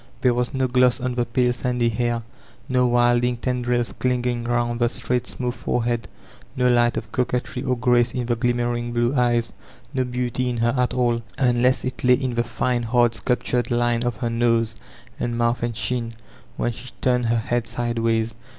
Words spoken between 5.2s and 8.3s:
smooth forehead, no light of coquetry or grace in